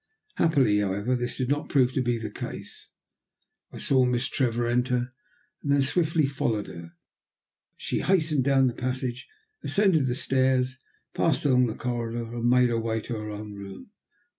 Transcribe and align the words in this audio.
Happily, 0.37 0.79
however, 0.79 1.15
this 1.15 1.37
did 1.37 1.49
not 1.49 1.69
prove 1.69 1.93
to 1.93 2.01
be 2.01 2.17
the 2.17 2.31
case. 2.31 2.87
I 3.71 3.77
saw 3.77 4.03
Miss 4.03 4.25
Trevor 4.25 4.65
enter, 4.65 5.13
and 5.61 5.71
then 5.71 5.83
swiftly 5.83 6.25
followed 6.25 6.65
her. 6.65 6.93
She 7.77 7.99
hastened 7.99 8.43
down 8.43 8.65
the 8.65 8.73
passage, 8.73 9.27
ascended 9.61 10.07
the 10.07 10.15
stairs, 10.15 10.79
passed 11.13 11.45
along 11.45 11.67
the 11.67 11.75
corridor, 11.75 12.33
and 12.35 12.49
made 12.49 12.69
her 12.69 12.79
way 12.79 12.99
to 13.01 13.13
her 13.13 13.29
own 13.29 13.53
room. 13.53 13.91